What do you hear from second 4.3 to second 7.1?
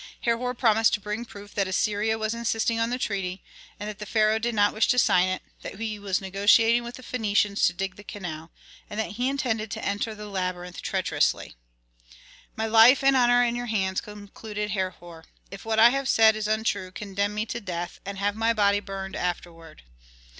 did not wish to sign it, that he was negotiating with